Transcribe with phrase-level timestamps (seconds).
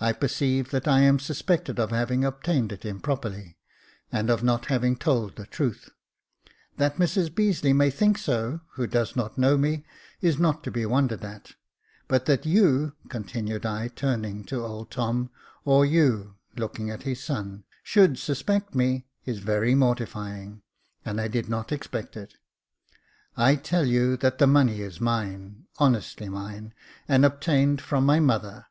[0.00, 3.56] I perceive that I am suspected of having obtained it improperly,
[4.10, 5.90] and of not having told the truth.
[6.76, 9.86] That Mrs Beazeley may think so, who does 320 Jacob Faithful not know me,
[10.28, 11.52] is not to be wondered at;
[12.08, 15.30] but that you," continued I, turning to old Tom,
[15.64, 20.62] "or you," looking at his son," should suspect me, is very mortifying;
[21.04, 22.34] and I did not expect it.
[23.36, 26.74] I tell you that the money is mine, honestly mine,
[27.06, 28.66] and obtained from my mother.